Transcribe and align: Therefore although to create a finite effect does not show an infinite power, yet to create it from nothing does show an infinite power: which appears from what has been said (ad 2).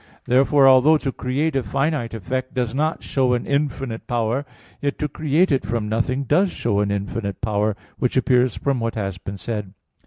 Therefore 0.25 0.67
although 0.67 0.97
to 0.97 1.11
create 1.11 1.55
a 1.55 1.61
finite 1.61 2.15
effect 2.15 2.55
does 2.55 2.73
not 2.73 3.03
show 3.03 3.33
an 3.35 3.45
infinite 3.45 4.07
power, 4.07 4.47
yet 4.81 4.97
to 4.97 5.07
create 5.07 5.51
it 5.51 5.63
from 5.63 5.87
nothing 5.87 6.23
does 6.23 6.51
show 6.51 6.79
an 6.79 6.89
infinite 6.89 7.39
power: 7.39 7.75
which 7.99 8.17
appears 8.17 8.57
from 8.57 8.79
what 8.79 8.95
has 8.95 9.19
been 9.19 9.37
said 9.37 9.65
(ad 9.65 9.73
2). 9.73 9.73